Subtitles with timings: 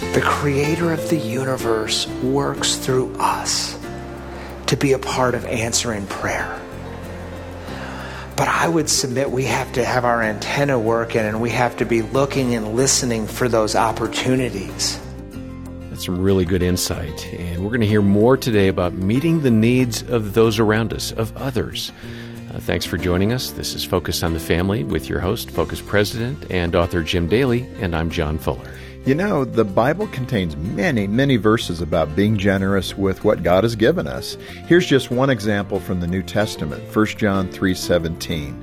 [0.00, 3.78] The creator of the universe works through us
[4.66, 6.60] to be a part of answering prayer.
[8.36, 11.84] But I would submit we have to have our antenna working and we have to
[11.84, 14.98] be looking and listening for those opportunities.
[15.90, 17.32] That's some really good insight.
[17.32, 21.12] And we're going to hear more today about meeting the needs of those around us,
[21.12, 21.92] of others.
[22.52, 23.52] Uh, thanks for joining us.
[23.52, 27.68] This is Focus on the Family with your host, Focus President and author Jim Daly,
[27.78, 28.72] and I'm John Fuller.
[29.06, 33.76] You know, the Bible contains many, many verses about being generous with what God has
[33.76, 34.38] given us.
[34.66, 38.54] Here's just one example from the New Testament, 1 John 3:17.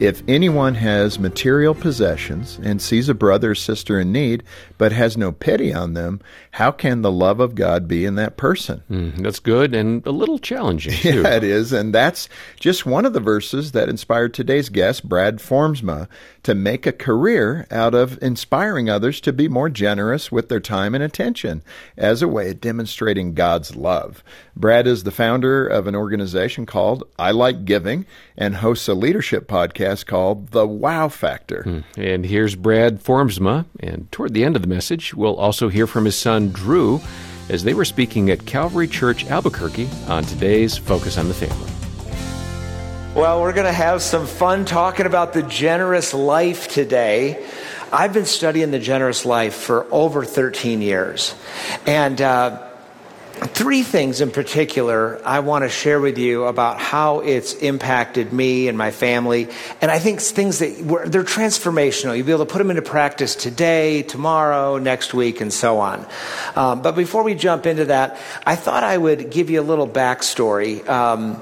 [0.00, 4.42] If anyone has material possessions and sees a brother or sister in need,
[4.76, 6.20] but has no pity on them,
[6.50, 8.82] how can the love of God be in that person?
[8.90, 11.22] Mm, that's good and a little challenging, too.
[11.22, 11.72] Yeah, it is.
[11.72, 16.08] And that's just one of the verses that inspired today's guest, Brad Formsma,
[16.44, 20.94] to make a career out of inspiring others to be more generous with their time
[20.94, 21.62] and attention
[21.96, 24.22] as a way of demonstrating God's love.
[24.54, 29.48] Brad is the founder of an organization called I Like Giving and hosts a leadership
[29.48, 31.62] podcast called The Wow Factor.
[31.62, 31.80] Hmm.
[32.00, 33.66] And here's Brad Formsma.
[33.80, 37.00] And toward the end of the message, we'll also hear from his son, Drew,
[37.48, 41.73] as they were speaking at Calvary Church Albuquerque on today's Focus on the Family.
[43.14, 47.46] Well, we're going to have some fun talking about the generous life today.
[47.92, 51.32] I've been studying the generous life for over 13 years.
[51.86, 52.68] And uh,
[53.34, 58.66] three things in particular I want to share with you about how it's impacted me
[58.66, 59.46] and my family.
[59.80, 62.16] And I think things that were, they're transformational.
[62.16, 66.04] You'll be able to put them into practice today, tomorrow, next week, and so on.
[66.56, 69.86] Um, but before we jump into that, I thought I would give you a little
[69.86, 70.84] backstory.
[70.88, 71.40] Um,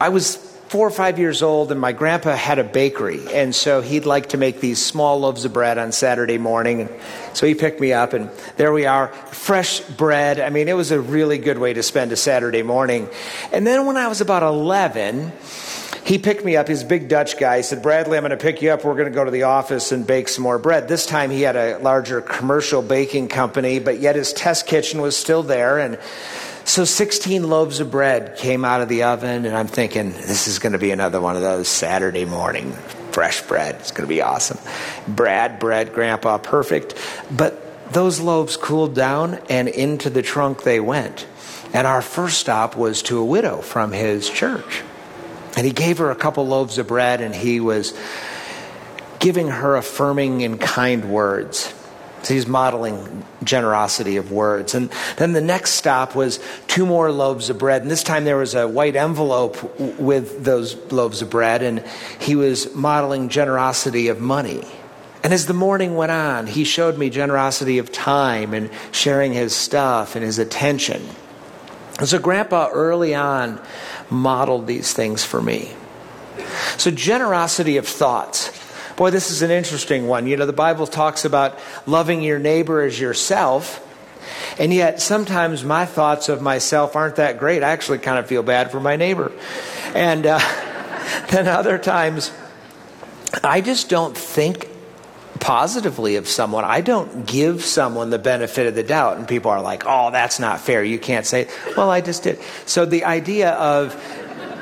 [0.00, 3.80] I was four or five years old, and my grandpa had a bakery, and so
[3.80, 6.88] he'd like to make these small loaves of bread on Saturday morning.
[7.34, 10.40] So he picked me up, and there we are, fresh bread.
[10.40, 13.08] I mean, it was a really good way to spend a Saturday morning.
[13.52, 15.32] And then when I was about 11,
[16.06, 17.56] he picked me up, he's a big Dutch guy.
[17.56, 18.84] He said, Bradley, I'm going to pick you up.
[18.84, 20.86] We're going to go to the office and bake some more bread.
[20.86, 25.16] This time he had a larger commercial baking company, but yet his test kitchen was
[25.16, 25.78] still there.
[25.78, 25.98] And
[26.66, 30.58] so 16 loaves of bread came out of the oven, and I'm thinking, this is
[30.58, 32.76] going to be another one of those Saturday morning
[33.16, 33.76] fresh bread.
[33.76, 34.58] It's going to be awesome.
[35.08, 36.94] Brad, bread, grandpa, perfect.
[37.34, 41.26] But those loaves cooled down, and into the trunk they went.
[41.72, 44.82] And our first stop was to a widow from his church.
[45.56, 47.98] And he gave her a couple loaves of bread, and he was
[49.18, 51.72] giving her affirming and kind words.
[52.26, 54.74] So he's modeling generosity of words.
[54.74, 57.82] And then the next stop was two more loaves of bread.
[57.82, 61.62] And this time there was a white envelope with those loaves of bread.
[61.62, 61.84] And
[62.18, 64.64] he was modeling generosity of money.
[65.22, 69.54] And as the morning went on, he showed me generosity of time and sharing his
[69.54, 71.06] stuff and his attention.
[72.04, 73.60] So Grandpa early on
[74.10, 75.70] modeled these things for me.
[76.76, 78.50] So, generosity of thoughts.
[78.96, 80.26] Boy, this is an interesting one.
[80.26, 83.82] You know, the Bible talks about loving your neighbor as yourself.
[84.58, 87.62] And yet, sometimes my thoughts of myself aren't that great.
[87.62, 89.32] I actually kind of feel bad for my neighbor.
[89.94, 90.38] And uh,
[91.30, 92.32] then other times,
[93.44, 94.66] I just don't think
[95.40, 96.64] positively of someone.
[96.64, 99.18] I don't give someone the benefit of the doubt.
[99.18, 100.82] And people are like, oh, that's not fair.
[100.82, 102.40] You can't say, well, I just did.
[102.64, 103.92] So the idea of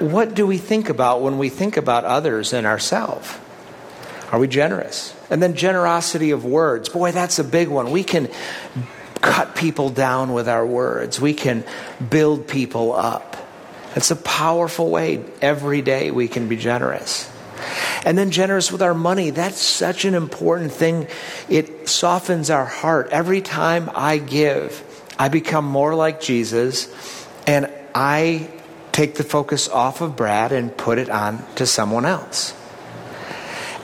[0.00, 3.32] what do we think about when we think about others and ourselves?
[4.34, 5.14] Are we generous?
[5.30, 6.88] And then generosity of words.
[6.88, 7.92] Boy, that's a big one.
[7.92, 8.28] We can
[9.20, 11.62] cut people down with our words, we can
[12.10, 13.36] build people up.
[13.94, 15.22] It's a powerful way.
[15.40, 17.30] Every day we can be generous.
[18.04, 19.30] And then generous with our money.
[19.30, 21.06] That's such an important thing.
[21.48, 23.10] It softens our heart.
[23.12, 24.82] Every time I give,
[25.16, 26.88] I become more like Jesus
[27.46, 28.50] and I
[28.90, 32.52] take the focus off of Brad and put it on to someone else.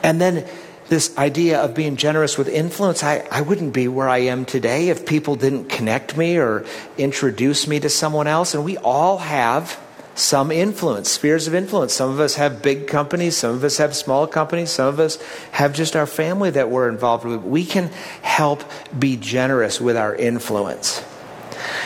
[0.02, 0.46] And then
[0.88, 4.88] this idea of being generous with influence, I, I wouldn't be where I am today
[4.88, 6.64] if people didn't connect me or
[6.98, 8.54] introduce me to someone else.
[8.54, 9.78] And we all have
[10.16, 11.94] some influence, spheres of influence.
[11.94, 15.18] Some of us have big companies, some of us have small companies, some of us
[15.52, 17.42] have just our family that we're involved with.
[17.42, 17.90] We can
[18.22, 18.64] help
[18.96, 21.04] be generous with our influence.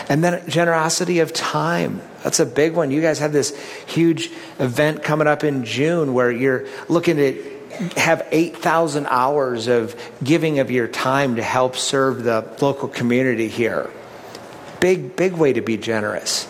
[0.08, 2.00] And then generosity of time.
[2.22, 2.90] That's a big one.
[2.90, 3.56] You guys have this
[3.86, 7.53] huge event coming up in June where you're looking to
[7.96, 13.90] have 8,000 hours of giving of your time to help serve the local community here.
[14.80, 16.48] Big, big way to be generous.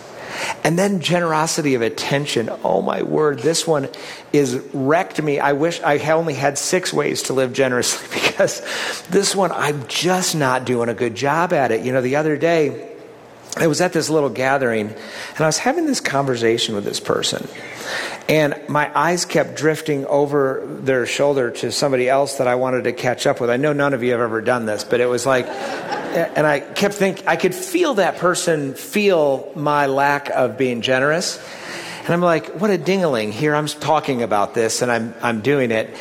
[0.63, 2.49] And then generosity of attention.
[2.63, 3.87] Oh my word, this one
[4.33, 5.39] is wrecked me.
[5.39, 8.61] I wish I only had six ways to live generously because
[9.09, 11.85] this one I'm just not doing a good job at it.
[11.85, 12.91] You know, the other day,
[13.57, 17.47] I was at this little gathering and I was having this conversation with this person.
[18.27, 22.93] And my eyes kept drifting over their shoulder to somebody else that I wanted to
[22.93, 23.51] catch up with.
[23.51, 26.59] I know none of you have ever done this, but it was like, and I
[26.59, 31.37] kept thinking, I could feel that person feel my lack of being generous.
[32.05, 33.31] And I'm like, what a dingaling.
[33.31, 35.95] Here I'm talking about this and I'm, I'm doing it.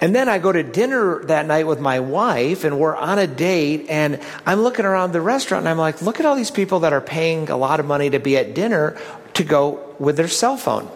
[0.00, 3.26] And then I go to dinner that night with my wife, and we're on a
[3.26, 6.80] date, and I'm looking around the restaurant, and I'm like, look at all these people
[6.80, 8.96] that are paying a lot of money to be at dinner
[9.34, 10.88] to go with their cell phone.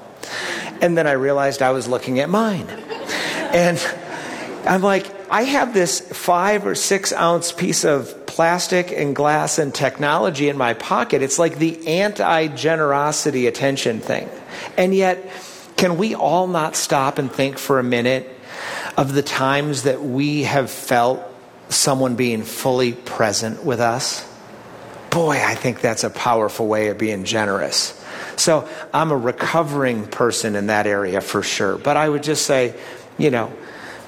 [0.81, 2.67] And then I realized I was looking at mine.
[2.69, 3.85] And
[4.67, 9.75] I'm like, I have this five or six ounce piece of plastic and glass and
[9.75, 11.23] technology in my pocket.
[11.23, 14.29] It's like the anti generosity attention thing.
[14.77, 15.31] And yet,
[15.77, 18.29] can we all not stop and think for a minute
[18.97, 21.23] of the times that we have felt
[21.69, 24.27] someone being fully present with us?
[25.11, 28.02] Boy, I think that's a powerful way of being generous.
[28.37, 31.79] So I'm a recovering person in that area for sure.
[31.79, 32.75] But I would just say,
[33.19, 33.53] you know,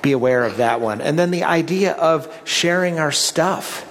[0.02, 1.00] be aware of that one.
[1.00, 3.90] And then the idea of sharing our stuff.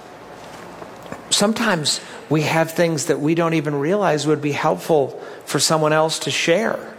[1.30, 2.00] Sometimes
[2.30, 6.30] we have things that we don't even realize would be helpful for someone else to
[6.30, 6.94] share.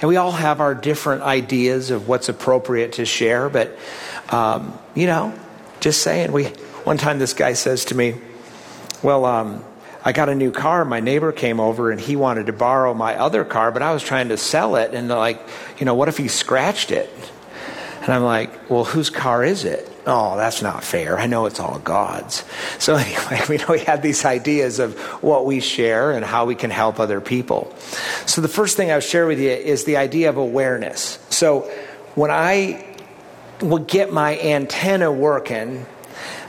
[0.00, 3.76] And we all have our different ideas of what's appropriate to share, but,
[4.30, 5.34] um, you know,
[5.80, 6.32] just saying.
[6.32, 6.44] We
[6.84, 8.14] One time this guy says to me,
[9.02, 9.64] Well, um,
[10.04, 10.84] I got a new car.
[10.84, 14.02] My neighbor came over and he wanted to borrow my other car, but I was
[14.02, 14.94] trying to sell it.
[14.94, 15.40] And like,
[15.78, 17.10] you know, what if he scratched it?
[18.02, 19.86] And I'm like, well, whose car is it?
[20.06, 21.18] Oh, that's not fair.
[21.18, 22.44] I know it's all God's.
[22.78, 26.54] So anyway, we know we had these ideas of what we share and how we
[26.54, 27.74] can help other people.
[28.26, 31.18] So the first thing I'll share with you is the idea of awareness.
[31.28, 31.70] So
[32.14, 32.86] when I
[33.60, 35.84] will get my antenna working,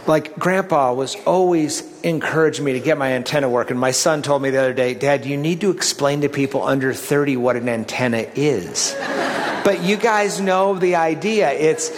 [0.08, 3.78] like grandpa was always encouraging me to get my antenna working.
[3.78, 6.94] My son told me the other day, Dad, you need to explain to people under
[6.94, 8.96] 30 what an antenna is.
[9.64, 11.52] but you guys know the idea.
[11.52, 11.90] It's,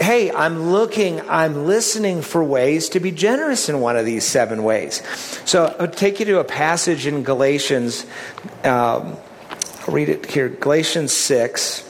[0.00, 4.62] hey, I'm looking, I'm listening for ways to be generous in one of these seven
[4.62, 5.02] ways.
[5.44, 8.06] So I'll take you to a passage in Galatians.
[8.62, 9.16] Um,
[9.86, 11.86] I'll read it here Galatians 6.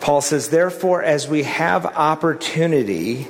[0.00, 3.28] Paul says, Therefore, as we have opportunity,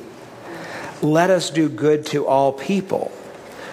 [1.03, 3.13] let us do good to all people,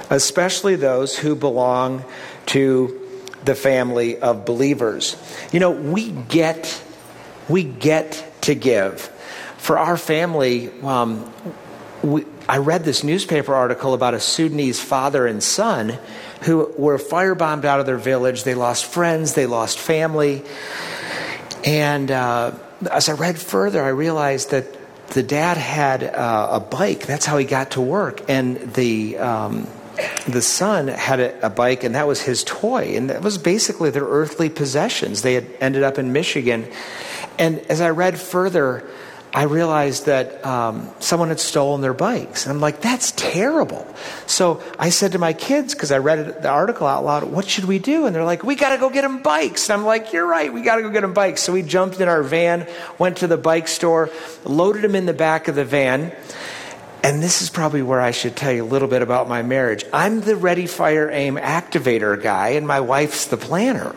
[0.09, 2.03] especially those who belong
[2.47, 2.99] to
[3.45, 5.15] the family of believers.
[5.51, 6.83] You know, we get
[7.47, 9.01] we get to give.
[9.57, 11.31] For our family, um,
[12.03, 15.97] we, I read this newspaper article about a Sudanese father and son
[16.41, 18.43] who were firebombed out of their village.
[18.43, 20.43] They lost friends, they lost family.
[21.65, 22.53] And uh,
[22.89, 24.78] as I read further, I realized that
[25.11, 27.05] the dad had uh, a bike.
[27.05, 28.29] That's how he got to work.
[28.29, 29.17] And the.
[29.17, 29.67] Um,
[30.29, 32.95] the son had a, a, bike, and that was his toy.
[32.95, 35.23] And that was basically their earthly possessions.
[35.23, 36.71] They had ended up in Michigan.
[37.37, 38.89] And as I read further,
[39.31, 42.45] I realized that um, someone had stolen their bikes.
[42.45, 43.87] And I'm like, that's terrible.
[44.25, 47.65] So I said to my kids, because I read the article out loud, what should
[47.65, 48.07] we do?
[48.07, 49.69] And they're like, we got to go get them bikes.
[49.69, 51.43] And I'm like, you're right, we got to go get them bikes.
[51.43, 52.67] So we jumped in our van,
[52.97, 54.09] went to the bike store,
[54.45, 56.11] loaded them in the back of the van.
[57.03, 59.85] And this is probably where I should tell you a little bit about my marriage.
[59.93, 63.95] I'm the ready, fire, aim activator guy, and my wife's the planner.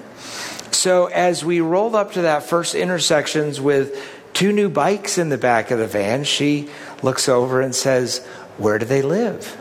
[0.72, 5.38] So as we rolled up to that first intersections with two new bikes in the
[5.38, 6.68] back of the van, she
[7.02, 8.24] looks over and says,
[8.58, 9.58] Where do they live?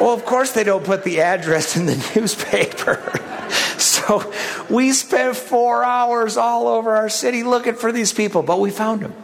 [0.00, 3.48] well, of course, they don't put the address in the newspaper.
[3.78, 4.32] so
[4.70, 9.02] we spent four hours all over our city looking for these people, but we found
[9.02, 9.14] them.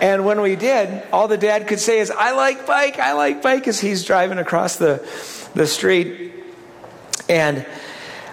[0.00, 3.42] And when we did, all the dad could say is, I like bike, I like
[3.42, 5.06] bike, as he's driving across the,
[5.54, 6.32] the street.
[7.28, 7.66] And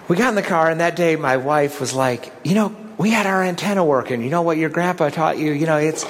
[0.07, 3.11] we got in the car, and that day my wife was like, You know, we
[3.11, 4.23] had our antenna working.
[4.23, 5.51] You know what your grandpa taught you?
[5.51, 6.05] You know, it's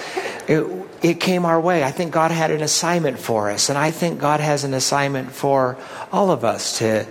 [0.47, 0.65] it,
[1.01, 1.83] it came our way.
[1.83, 5.31] I think God had an assignment for us, and I think God has an assignment
[5.31, 5.77] for
[6.11, 7.05] all of us to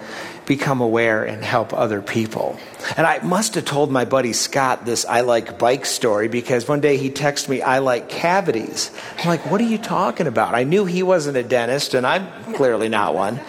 [0.46, 2.58] become aware and help other people.
[2.96, 6.80] And I must have told my buddy Scott this I like bike story because one
[6.80, 8.92] day he texted me, I like cavities.
[9.18, 10.54] I'm like, what are you talking about?
[10.54, 13.40] I knew he wasn't a dentist, and I'm clearly not one.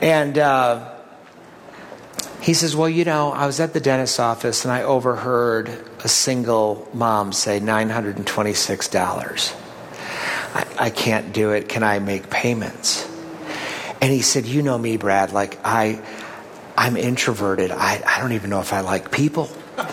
[0.00, 0.95] And uh,
[2.46, 5.68] he says, Well, you know, I was at the dentist's office and I overheard
[6.04, 9.56] a single mom say $926.
[10.54, 11.68] I, I can't do it.
[11.68, 13.04] Can I make payments?
[14.00, 15.32] And he said, You know me, Brad.
[15.32, 16.00] Like, I
[16.76, 17.72] I'm introverted.
[17.72, 19.50] I, I don't even know if I like people.
[19.76, 19.92] but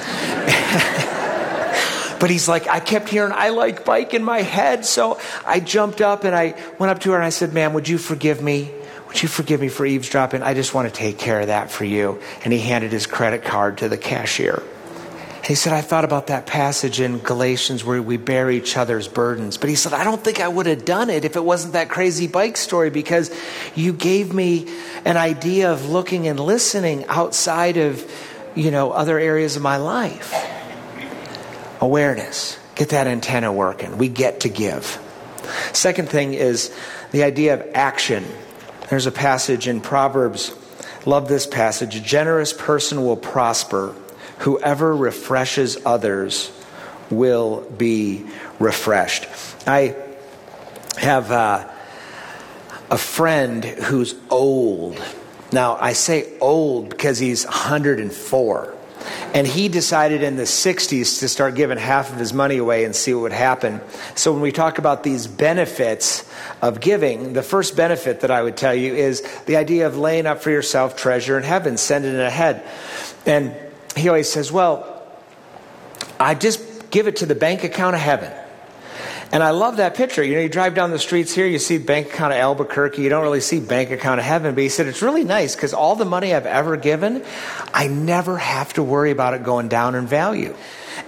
[2.30, 4.86] he's like, I kept hearing, I like bike in my head.
[4.86, 7.90] So I jumped up and I went up to her and I said, Ma'am, would
[7.90, 8.70] you forgive me?
[9.14, 10.42] Would you forgive me for eavesdropping?
[10.42, 12.20] I just want to take care of that for you.
[12.44, 14.64] And he handed his credit card to the cashier.
[15.46, 19.58] He said, I thought about that passage in Galatians where we bear each other's burdens.
[19.58, 21.90] But he said, I don't think I would have done it if it wasn't that
[21.90, 23.30] crazy bike story because
[23.76, 24.68] you gave me
[25.06, 28.10] an idea of looking and listening outside of,
[28.56, 30.34] you know, other areas of my life.
[31.82, 32.58] Awareness.
[32.74, 34.00] Get that antenna working.
[34.00, 35.00] We get to give.
[35.72, 36.74] Second thing is
[37.12, 38.26] the idea of action.
[38.90, 40.54] There's a passage in Proverbs.
[41.06, 41.96] Love this passage.
[41.96, 43.96] A generous person will prosper
[44.44, 46.52] Whoever refreshes others
[47.10, 48.26] will be
[48.60, 49.26] refreshed.
[49.66, 49.96] I
[50.98, 51.70] have uh,
[52.92, 55.02] a friend who's old.
[55.54, 58.73] Now, I say old because he's 104.
[59.34, 62.96] And he decided in the 60s to start giving half of his money away and
[62.96, 63.82] see what would happen.
[64.16, 66.30] So, when we talk about these benefits
[66.62, 70.26] of giving, the first benefit that I would tell you is the idea of laying
[70.26, 72.64] up for yourself treasure in heaven, sending it ahead.
[73.26, 73.56] And
[73.96, 75.06] he always says, Well,
[76.20, 78.32] I just give it to the bank account of heaven.
[79.34, 80.24] And I love that picture.
[80.24, 83.10] You know, you drive down the streets here, you see bank account of Albuquerque, you
[83.10, 84.54] don't really see bank account of heaven.
[84.54, 87.26] But he said, it's really nice because all the money I've ever given,
[87.74, 90.56] I never have to worry about it going down in value.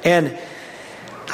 [0.04, 0.36] And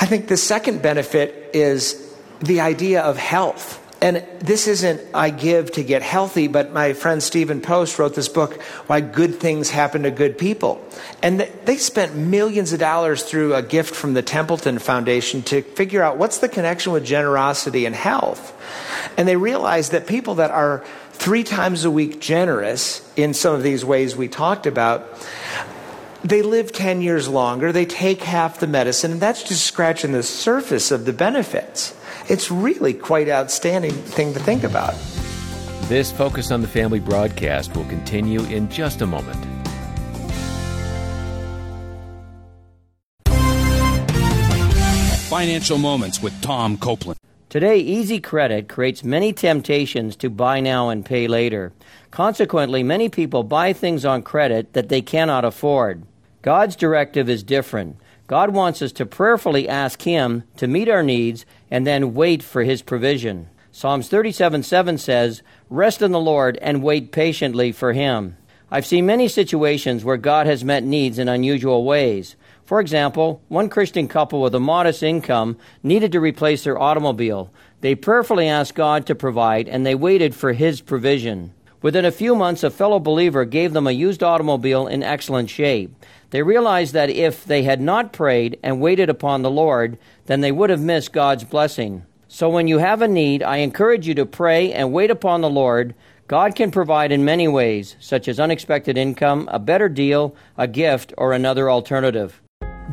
[0.01, 3.80] I think the second benefit is the idea of health.
[4.01, 8.27] And this isn't I give to get healthy, but my friend Stephen Post wrote this
[8.27, 10.83] book, Why Good Things Happen to Good People.
[11.21, 16.01] And they spent millions of dollars through a gift from the Templeton Foundation to figure
[16.01, 18.57] out what's the connection with generosity and health.
[19.17, 23.61] And they realized that people that are three times a week generous in some of
[23.61, 25.07] these ways we talked about,
[26.23, 30.23] they live 10 years longer, they take half the medicine, and that's just scratching the
[30.23, 31.95] surface of the benefits.
[32.31, 34.93] It's really quite outstanding thing to think about.
[35.89, 39.35] This Focus on the Family broadcast will continue in just a moment.
[45.27, 47.19] Financial Moments with Tom Copeland.
[47.49, 51.73] Today, easy credit creates many temptations to buy now and pay later.
[52.11, 56.03] Consequently, many people buy things on credit that they cannot afford.
[56.43, 57.97] God's directive is different.
[58.31, 62.63] God wants us to prayerfully ask Him to meet our needs and then wait for
[62.63, 63.49] His provision.
[63.73, 68.37] Psalms 37 7 says, Rest in the Lord and wait patiently for Him.
[68.71, 72.37] I've seen many situations where God has met needs in unusual ways.
[72.63, 77.51] For example, one Christian couple with a modest income needed to replace their automobile.
[77.81, 81.53] They prayerfully asked God to provide and they waited for His provision.
[81.81, 85.93] Within a few months, a fellow believer gave them a used automobile in excellent shape.
[86.31, 90.51] They realized that if they had not prayed and waited upon the Lord, then they
[90.51, 92.03] would have missed God's blessing.
[92.27, 95.49] So when you have a need, I encourage you to pray and wait upon the
[95.49, 95.93] Lord.
[96.27, 101.13] God can provide in many ways, such as unexpected income, a better deal, a gift,
[101.17, 102.41] or another alternative.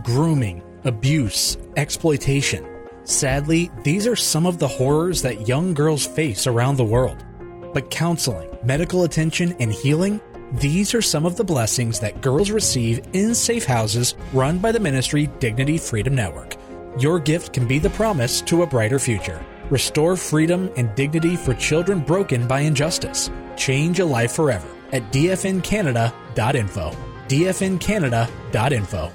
[0.03, 2.67] Grooming, abuse, exploitation.
[3.05, 7.25] Sadly, these are some of the horrors that young girls face around the world.
[7.73, 10.21] But counseling, medical attention, and healing,
[10.53, 14.81] these are some of the blessings that girls receive in safe houses run by the
[14.81, 16.57] ministry Dignity Freedom Network.
[16.99, 19.45] Your gift can be the promise to a brighter future.
[19.69, 23.31] Restore freedom and dignity for children broken by injustice.
[23.57, 26.93] Change a life forever at dfncanada.info.
[27.29, 29.13] dfncanada.info.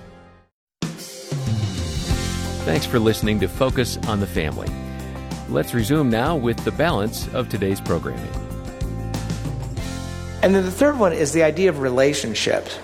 [2.63, 4.69] Thanks for listening to Focus on the Family.
[5.49, 8.42] Let's resume now with the balance of today's programming.
[10.43, 12.77] And then the third one is the idea of relationships.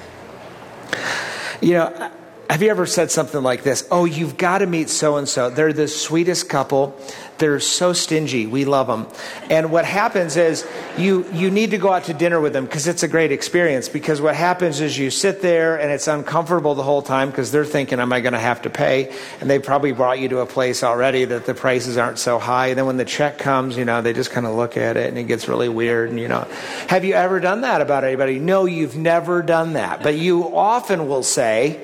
[1.62, 2.12] You know,
[2.50, 3.88] have you ever said something like this?
[3.92, 5.52] Oh, you've got to meet so and so.
[5.52, 6.98] They're the sweetest couple.
[7.38, 8.48] They're so stingy.
[8.48, 9.08] We love them.
[9.52, 12.88] And what happens is you you need to go out to dinner with them because
[12.88, 13.88] it's a great experience.
[13.88, 17.66] Because what happens is you sit there and it's uncomfortable the whole time because they're
[17.66, 20.48] thinking, "Am I going to have to pay?" And they probably brought you to a
[20.48, 22.68] place already that the prices aren't so high.
[22.68, 25.08] And then when the check comes, you know, they just kind of look at it
[25.08, 26.10] and it gets really weird.
[26.10, 26.48] And you know,
[26.88, 28.40] have you ever done that about anybody?
[28.40, 30.02] No, you've never done that.
[30.02, 31.80] But you often will say,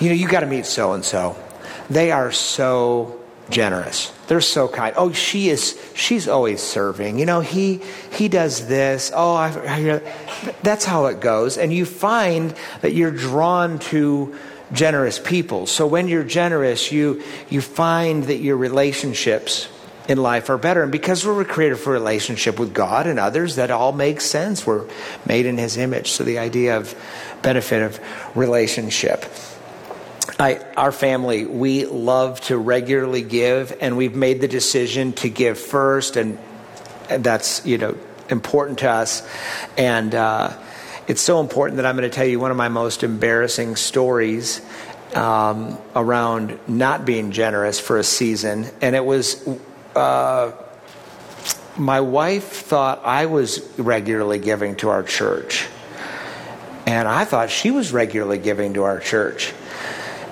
[0.00, 1.36] "You know, you got to meet so and so.
[1.90, 4.12] They are so." generous.
[4.26, 4.94] They're so kind.
[4.96, 5.78] Oh, she is.
[5.94, 7.18] She's always serving.
[7.18, 7.80] You know, he
[8.12, 9.12] he does this.
[9.14, 11.56] Oh, I, I, that's how it goes.
[11.56, 14.36] And you find that you're drawn to
[14.72, 15.66] generous people.
[15.66, 19.68] So when you're generous, you you find that your relationships
[20.08, 20.82] in life are better.
[20.82, 24.66] And because we're created for relationship with God and others, that all makes sense.
[24.66, 24.88] We're
[25.24, 26.10] made in His image.
[26.10, 26.94] So the idea of
[27.42, 29.24] benefit of relationship.
[30.38, 35.58] I, our family, we love to regularly give, and we've made the decision to give
[35.58, 36.38] first, and,
[37.08, 37.96] and that's you know
[38.28, 39.26] important to us.
[39.78, 40.54] And uh,
[41.08, 44.60] it's so important that I'm going to tell you one of my most embarrassing stories
[45.14, 49.46] um, around not being generous for a season, and it was.
[49.94, 50.52] Uh,
[51.78, 55.66] my wife thought I was regularly giving to our church.
[56.86, 59.52] And I thought she was regularly giving to our church.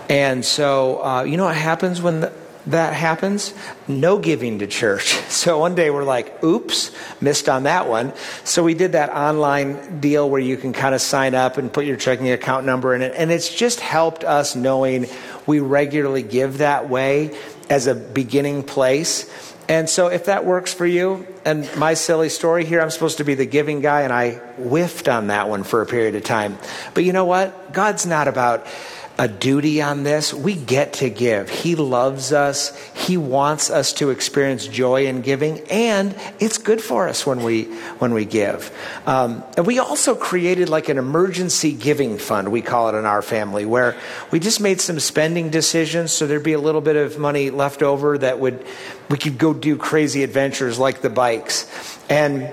[0.08, 2.30] And so, uh, you know what happens when
[2.66, 3.54] that happens?
[3.86, 5.20] No giving to church.
[5.34, 8.14] So one day we're like, oops, missed on that one.
[8.44, 11.84] So we did that online deal where you can kind of sign up and put
[11.86, 13.12] your checking account number in it.
[13.16, 15.06] And it's just helped us knowing
[15.44, 17.36] we regularly give that way
[17.68, 19.28] as a beginning place.
[19.68, 23.24] And so if that works for you, and my silly story here, I'm supposed to
[23.24, 26.58] be the giving guy, and I whiffed on that one for a period of time.
[26.94, 27.72] But you know what?
[27.72, 28.66] God's not about
[29.16, 30.34] a duty on this.
[30.34, 31.48] We get to give.
[31.48, 32.76] He loves us.
[32.94, 37.64] He wants us to experience joy in giving, and it's good for us when we
[37.98, 38.76] when we give.
[39.06, 42.50] Um, and we also created like an emergency giving fund.
[42.50, 43.96] We call it in our family, where
[44.32, 47.82] we just made some spending decisions, so there'd be a little bit of money left
[47.82, 48.66] over that would
[49.08, 51.70] we could go do crazy adventures like the bikes
[52.08, 52.50] and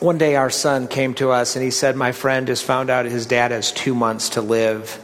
[0.00, 3.06] one day our son came to us and he said my friend has found out
[3.06, 5.02] his dad has two months to live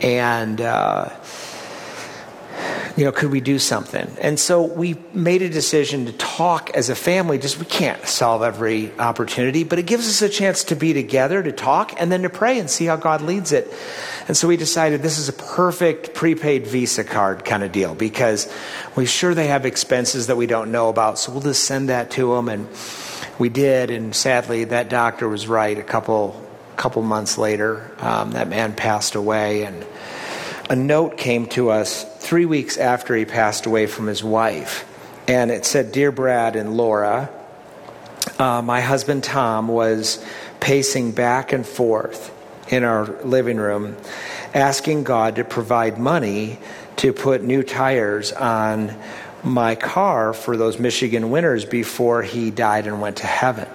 [0.00, 1.10] and uh,
[2.96, 4.10] you know could we do something?
[4.20, 7.38] And so we made a decision to talk as a family.
[7.38, 11.42] Just we can't solve every opportunity but it gives us a chance to be together
[11.42, 13.72] to talk and then to pray and see how god leads it.
[14.28, 18.52] And so we decided this is a perfect prepaid visa card kind of deal because
[18.96, 21.18] we're sure they have expenses that we don't know about.
[21.18, 22.68] So we'll just send that to them and
[23.38, 23.90] we did.
[23.90, 26.45] And sadly that doctor was right a couple
[26.76, 29.84] couple months later, um, that man passed away, and
[30.68, 34.84] a note came to us three weeks after he passed away from his wife.
[35.28, 37.30] And it said, Dear Brad and Laura,
[38.38, 40.24] uh, my husband Tom was
[40.60, 42.32] pacing back and forth
[42.72, 43.96] in our living room,
[44.54, 46.58] asking God to provide money
[46.96, 48.94] to put new tires on
[49.42, 53.68] my car for those Michigan winters before he died and went to heaven.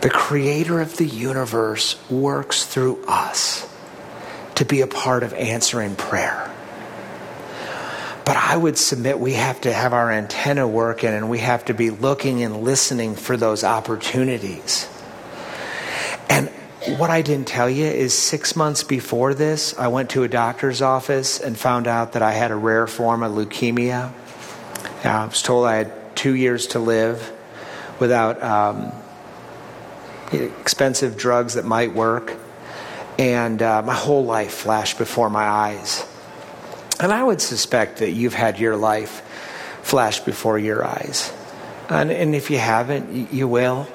[0.00, 3.68] The creator of the universe works through us
[4.54, 6.50] to be a part of answering prayer.
[8.24, 11.74] But I would submit we have to have our antenna working and we have to
[11.74, 14.88] be looking and listening for those opportunities.
[16.30, 16.48] And
[16.96, 20.80] what I didn't tell you is six months before this, I went to a doctor's
[20.80, 24.12] office and found out that I had a rare form of leukemia.
[25.04, 27.32] I was told I had two years to live
[27.98, 28.92] without um,
[30.32, 32.36] expensive drugs that might work.
[33.18, 36.06] And uh, my whole life flashed before my eyes.
[37.00, 39.22] And I would suspect that you've had your life
[39.82, 41.32] flash before your eyes.
[41.88, 43.88] And, and if you haven't, you will.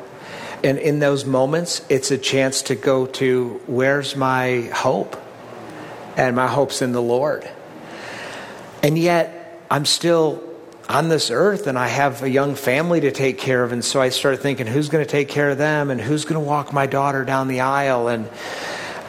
[0.63, 5.21] And in those moments, it's a chance to go to where's my hope?
[6.17, 7.49] And my hope's in the Lord.
[8.81, 10.54] And yet, I'm still
[10.87, 13.71] on this earth and I have a young family to take care of.
[13.71, 16.41] And so I started thinking, who's going to take care of them and who's going
[16.41, 18.07] to walk my daughter down the aisle?
[18.07, 18.29] And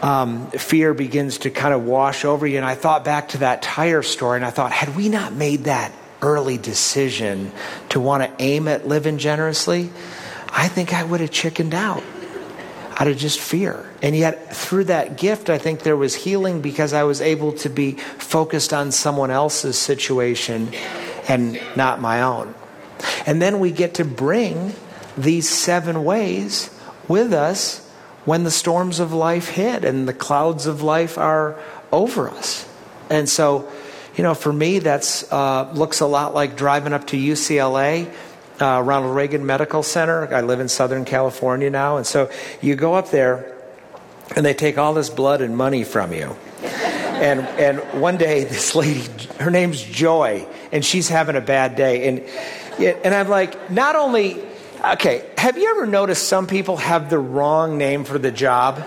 [0.02, 2.56] um, fear begins to kind of wash over you.
[2.56, 5.64] And I thought back to that tire story and I thought, had we not made
[5.64, 7.52] that early decision
[7.90, 9.90] to want to aim at living generously,
[10.48, 12.02] I think I would have chickened out
[12.98, 13.90] out of just fear.
[14.00, 17.68] And yet, through that gift, I think there was healing because I was able to
[17.68, 20.72] be focused on someone else's situation
[21.28, 22.54] and not my own.
[23.26, 24.72] And then we get to bring
[25.16, 26.70] these seven ways
[27.08, 27.84] with us
[28.24, 31.58] when the storms of life hit and the clouds of life are
[31.92, 32.68] over us.
[33.08, 33.70] And so,
[34.16, 38.12] you know, for me, that's uh, looks a lot like driving up to UCLA.
[38.58, 40.34] Uh, Ronald Reagan Medical Center.
[40.34, 41.98] I live in Southern California now.
[41.98, 42.30] And so
[42.62, 43.54] you go up there
[44.34, 46.36] and they take all this blood and money from you.
[46.62, 49.04] And, and one day, this lady,
[49.38, 52.08] her name's Joy, and she's having a bad day.
[52.08, 52.20] And,
[53.04, 54.42] and I'm like, not only,
[54.84, 58.82] okay, have you ever noticed some people have the wrong name for the job?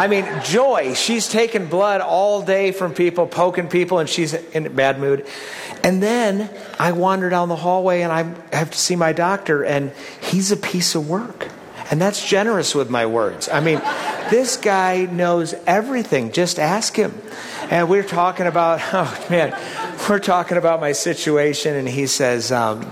[0.00, 4.66] I mean, Joy, she's taking blood all day from people, poking people, and she's in
[4.66, 5.26] a bad mood.
[5.82, 9.92] And then I wander down the hallway and I have to see my doctor, and
[10.20, 11.48] he's a piece of work.
[11.90, 13.48] And that's generous with my words.
[13.48, 13.80] I mean,
[14.30, 16.30] this guy knows everything.
[16.30, 17.20] Just ask him.
[17.70, 19.56] And we're talking about, oh man,
[20.08, 22.82] we're talking about my situation, and he says, um,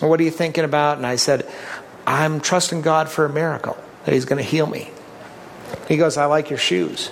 [0.00, 0.98] What are you thinking about?
[0.98, 1.48] And I said,
[2.06, 4.90] I'm trusting God for a miracle, that he's going to heal me.
[5.88, 7.10] He goes, I like your shoes.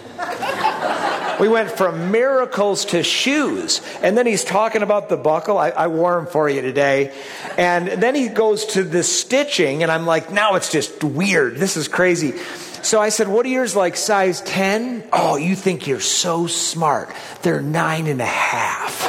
[1.40, 3.80] We went from miracles to shoes.
[4.02, 5.56] And then he's talking about the buckle.
[5.56, 7.14] I, I, wore them for you today.
[7.56, 11.54] And then he goes to the stitching, and I'm like, now it's just weird.
[11.56, 12.34] This is crazy.
[12.82, 13.96] So I said, What are yours like?
[13.96, 15.08] Size 10?
[15.12, 17.12] Oh, you think you're so smart.
[17.42, 19.06] They're nine and a half.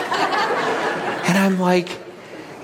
[1.27, 1.89] and I'm like,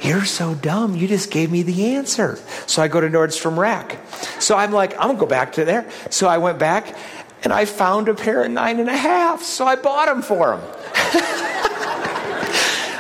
[0.02, 0.96] you're so dumb.
[0.96, 2.38] You just gave me the answer.
[2.68, 3.98] So I go to Nordstrom Rack.
[4.40, 5.90] So I'm like, I'm going to go back to there.
[6.12, 6.96] So I went back
[7.44, 9.42] and I found a pair of nine and a half.
[9.42, 10.62] So I bought them for him.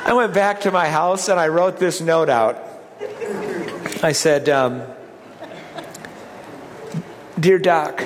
[0.08, 2.62] I went back to my house and I wrote this note out.
[4.04, 4.84] I said, um,
[7.38, 8.02] Dear Doc,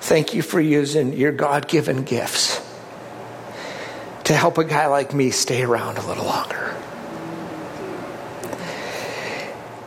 [0.00, 2.60] thank you for using your God given gifts
[4.24, 6.76] to help a guy like me stay around a little longer.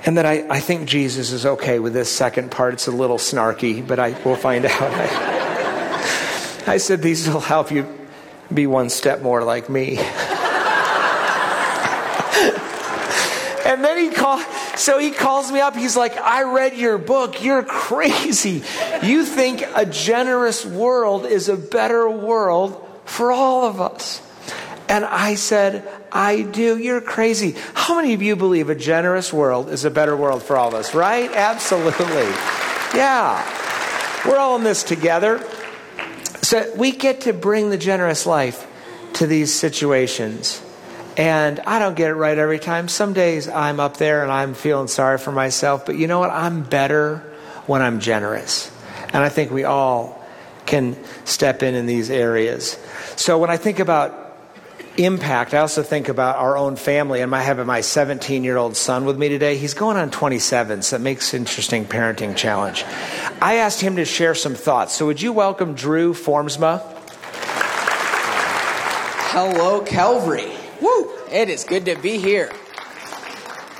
[0.05, 2.73] And then I, I think Jesus is okay with this second part.
[2.73, 4.81] It's a little snarky, but I will find out.
[4.81, 7.87] I, I said, These will help you
[8.53, 9.97] be one step more like me.
[13.65, 14.43] and then he called,
[14.75, 15.75] so he calls me up.
[15.75, 17.43] He's like, I read your book.
[17.43, 18.63] You're crazy.
[19.03, 24.21] You think a generous world is a better world for all of us.
[24.87, 26.77] And I said, I do.
[26.77, 27.55] You're crazy.
[27.73, 30.73] How many of you believe a generous world is a better world for all of
[30.75, 31.31] us, right?
[31.31, 32.29] Absolutely.
[32.95, 33.43] Yeah.
[34.27, 35.43] We're all in this together.
[36.41, 38.67] So we get to bring the generous life
[39.13, 40.61] to these situations.
[41.17, 42.87] And I don't get it right every time.
[42.87, 46.29] Some days I'm up there and I'm feeling sorry for myself, but you know what?
[46.29, 47.19] I'm better
[47.67, 48.71] when I'm generous.
[49.13, 50.21] And I think we all
[50.65, 52.77] can step in in these areas.
[53.15, 54.23] So when I think about
[54.97, 57.21] impact, I also think about our own family.
[57.21, 59.57] And I have my 17 year old son with me today.
[59.57, 62.83] He's going on 27, so it makes interesting parenting challenge.
[63.41, 64.93] I asked him to share some thoughts.
[64.93, 66.81] So would you welcome Drew Formsma?
[69.31, 70.51] Hello, Calvary.
[70.81, 71.09] Woo!
[71.31, 72.51] It is good to be here.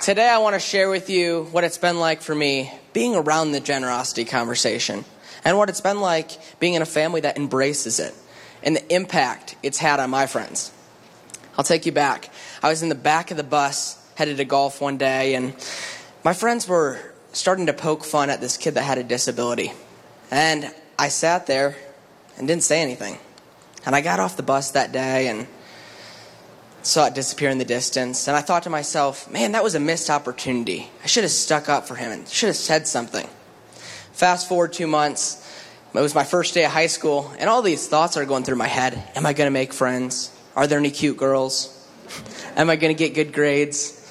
[0.01, 3.51] Today, I want to share with you what it's been like for me being around
[3.51, 5.03] the generosity conversation
[5.43, 8.13] and what it's been like being in a family that embraces it
[8.63, 10.71] and the impact it's had on my friends.
[11.57, 12.29] I'll take you back.
[12.63, 15.53] I was in the back of the bus headed to golf one day, and
[16.23, 16.99] my friends were
[17.33, 19.73] starting to poke fun at this kid that had a disability.
[20.31, 21.75] And I sat there
[22.37, 23.17] and didn't say anything.
[23.85, 25.47] And I got off the bus that day and
[26.85, 28.27] saw it disappear in the distance.
[28.27, 30.87] And I thought to myself, man, that was a missed opportunity.
[31.03, 33.27] I should have stuck up for him and should have said something.
[34.13, 35.41] Fast forward two months.
[35.93, 38.57] It was my first day of high school, and all these thoughts are going through
[38.57, 39.01] my head.
[39.15, 40.29] Am I going to make friends?
[40.55, 41.71] Are there any cute girls?
[42.57, 44.01] Am I going to get good grades?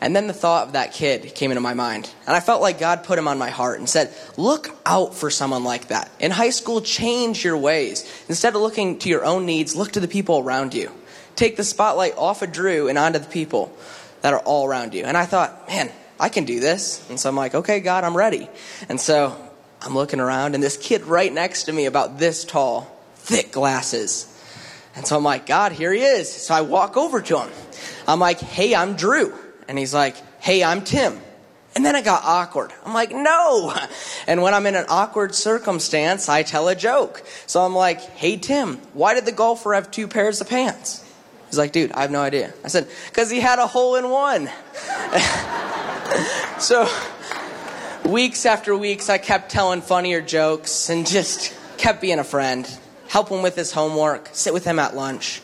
[0.00, 2.08] And then the thought of that kid came into my mind.
[2.26, 5.30] And I felt like God put him on my heart and said, Look out for
[5.30, 6.10] someone like that.
[6.20, 8.04] In high school, change your ways.
[8.28, 10.92] Instead of looking to your own needs, look to the people around you.
[11.36, 13.74] Take the spotlight off of Drew and onto the people
[14.22, 15.04] that are all around you.
[15.04, 17.08] And I thought, man, I can do this.
[17.08, 18.48] And so I'm like, okay, God, I'm ready.
[18.88, 19.36] And so
[19.82, 24.32] I'm looking around, and this kid right next to me, about this tall, thick glasses,
[24.96, 26.32] and so I'm like, God, here he is.
[26.32, 27.50] So I walk over to him.
[28.08, 29.34] I'm like, hey, I'm Drew.
[29.68, 31.20] And he's like, hey, I'm Tim.
[31.74, 32.72] And then it got awkward.
[32.84, 33.74] I'm like, no.
[34.28, 37.22] And when I'm in an awkward circumstance, I tell a joke.
[37.46, 41.04] So I'm like, hey, Tim, why did the golfer have two pairs of pants?
[41.48, 42.52] He's like, dude, I have no idea.
[42.64, 44.50] I said, because he had a hole in one.
[46.58, 46.88] so
[48.04, 52.68] weeks after weeks, I kept telling funnier jokes and just kept being a friend
[53.08, 55.40] help him with his homework, sit with him at lunch.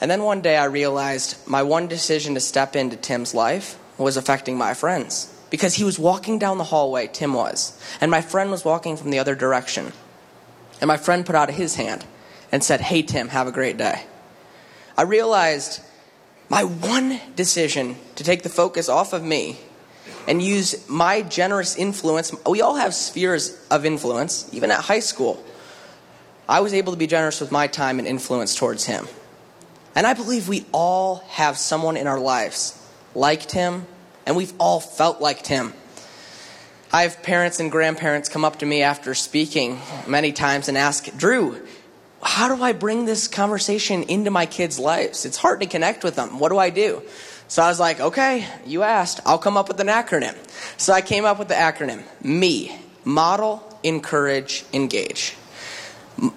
[0.00, 4.16] And then one day I realized my one decision to step into Tim's life was
[4.16, 5.34] affecting my friends.
[5.50, 9.10] because he was walking down the hallway, Tim was, and my friend was walking from
[9.10, 9.94] the other direction.
[10.78, 12.04] And my friend put out his hand
[12.52, 14.04] and said, Hey, Tim, have a great day.
[14.98, 15.80] I realized
[16.48, 19.56] my one decision to take the focus off of me
[20.26, 22.34] and use my generous influence.
[22.44, 25.40] We all have spheres of influence, even at high school.
[26.48, 29.06] I was able to be generous with my time and influence towards him.
[29.94, 32.76] And I believe we all have someone in our lives
[33.14, 33.86] like Tim,
[34.26, 35.74] and we've all felt like Tim.
[36.92, 41.16] I have parents and grandparents come up to me after speaking many times and ask,
[41.16, 41.64] Drew,
[42.22, 45.24] how do I bring this conversation into my kids' lives?
[45.24, 46.38] It's hard to connect with them.
[46.38, 47.02] What do I do?
[47.46, 49.20] So I was like, okay, you asked.
[49.24, 50.36] I'll come up with an acronym.
[50.76, 55.32] So I came up with the acronym ME Model, Encourage, Engage.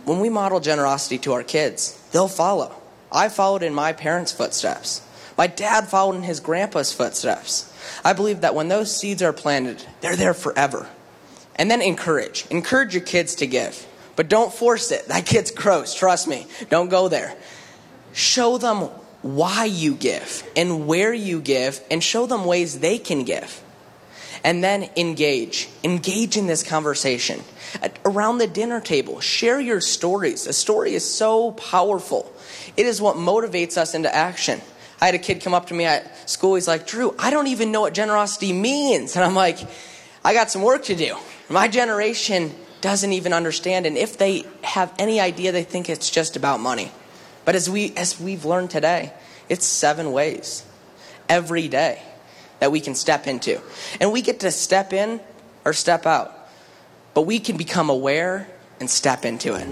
[0.05, 2.75] When we model generosity to our kids, they'll follow.
[3.11, 5.01] I followed in my parents' footsteps.
[5.37, 7.67] My dad followed in his grandpa's footsteps.
[8.05, 10.87] I believe that when those seeds are planted, they're there forever.
[11.55, 12.45] And then encourage.
[12.51, 13.85] Encourage your kids to give.
[14.21, 15.07] But don't force it.
[15.07, 15.95] That kid's gross.
[15.95, 16.45] Trust me.
[16.69, 17.35] Don't go there.
[18.13, 18.81] Show them
[19.23, 23.63] why you give and where you give and show them ways they can give.
[24.43, 25.69] And then engage.
[25.83, 27.41] Engage in this conversation.
[28.05, 30.45] Around the dinner table, share your stories.
[30.45, 32.31] A story is so powerful.
[32.77, 34.61] It is what motivates us into action.
[35.01, 36.53] I had a kid come up to me at school.
[36.53, 39.15] He's like, Drew, I don't even know what generosity means.
[39.15, 39.57] And I'm like,
[40.23, 41.17] I got some work to do.
[41.49, 43.85] My generation doesn't even understand.
[43.85, 46.91] And if they have any idea, they think it's just about money.
[47.45, 49.13] But as, we, as we've learned today,
[49.49, 50.65] it's seven ways
[51.29, 52.01] every day
[52.59, 53.61] that we can step into.
[53.99, 55.19] And we get to step in
[55.65, 56.37] or step out.
[57.13, 58.47] But we can become aware
[58.79, 59.67] and step into it.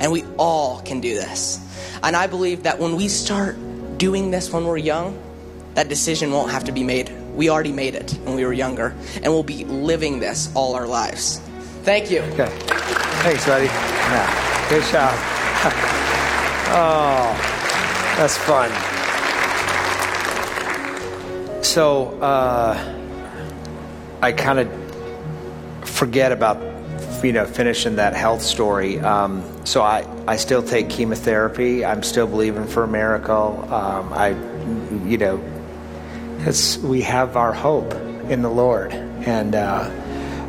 [0.00, 1.60] And we all can do this.
[2.02, 3.56] And I believe that when we start
[3.98, 5.18] doing this when we're young,
[5.74, 7.12] that decision won't have to be made.
[7.34, 10.86] We already made it when we were younger, and we'll be living this all our
[10.86, 11.40] lives.
[11.82, 12.20] Thank you.
[12.20, 12.48] Okay.
[13.22, 13.66] Thanks, buddy.
[13.66, 14.68] Yeah.
[14.68, 15.14] Good job.
[16.70, 17.34] oh,
[18.16, 18.70] that's fun.
[21.62, 22.94] So, uh,
[24.20, 26.58] I kind of forget about
[27.24, 28.98] you know finishing that health story.
[29.00, 31.84] Um, so I, I still take chemotherapy.
[31.84, 33.64] I'm still believing for a miracle.
[33.72, 34.28] Um, I,
[35.04, 35.42] you know,
[36.40, 37.92] it's, we have our hope
[38.30, 39.90] in the Lord, and uh,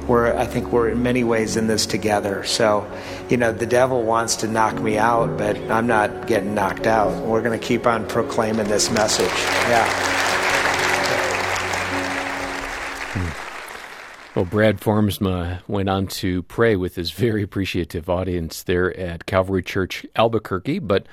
[0.10, 2.43] we're I think we're in many ways in this together.
[2.43, 2.91] So,
[3.30, 7.24] you know, the devil wants to knock me out, but I'm not getting knocked out.
[7.24, 9.28] We're going to keep on proclaiming this message.
[9.69, 9.86] Yeah.
[13.13, 14.36] Hmm.
[14.36, 19.63] Well, Brad Formsma went on to pray with his very appreciative audience there at Calvary
[19.63, 21.06] Church, Albuquerque, but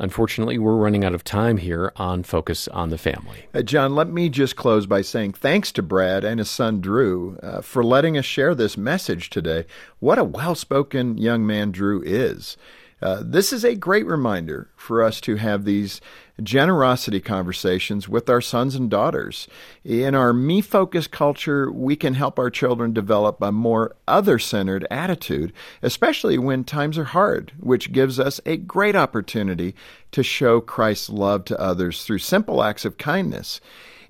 [0.00, 3.44] Unfortunately, we're running out of time here on Focus on the Family.
[3.52, 7.38] Uh, John, let me just close by saying thanks to Brad and his son Drew
[7.42, 9.66] uh, for letting us share this message today.
[9.98, 12.56] What a well spoken young man Drew is.
[13.02, 16.00] Uh, this is a great reminder for us to have these
[16.42, 19.48] generosity conversations with our sons and daughters.
[19.84, 24.86] In our me focused culture, we can help our children develop a more other centered
[24.90, 29.74] attitude, especially when times are hard, which gives us a great opportunity
[30.12, 33.60] to show Christ's love to others through simple acts of kindness.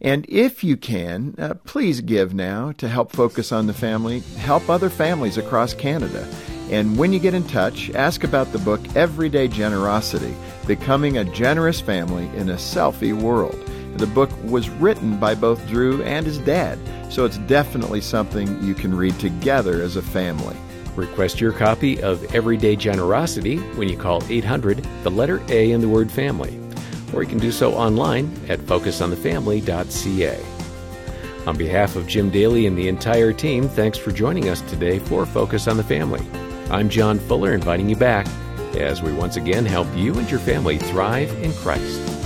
[0.00, 4.70] And if you can, uh, please give now to help focus on the family, help
[4.70, 6.26] other families across Canada.
[6.70, 10.34] And when you get in touch, ask about the book Everyday Generosity
[10.66, 13.58] Becoming a Generous Family in a Selfie World.
[13.96, 16.78] The book was written by both Drew and his dad,
[17.12, 20.56] so it's definitely something you can read together as a family.
[20.96, 25.88] Request your copy of Everyday Generosity when you call 800, the letter A in the
[25.88, 26.58] word family,
[27.12, 30.40] or you can do so online at focusonthefamily.ca.
[31.46, 35.24] On behalf of Jim Daly and the entire team, thanks for joining us today for
[35.26, 36.24] Focus on the Family.
[36.70, 38.26] I'm John Fuller, inviting you back
[38.76, 42.19] as we once again help you and your family thrive in Christ.